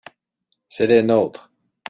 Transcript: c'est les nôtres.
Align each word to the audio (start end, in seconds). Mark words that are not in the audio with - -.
c'est 0.67 0.87
les 0.87 1.03
nôtres. 1.03 1.51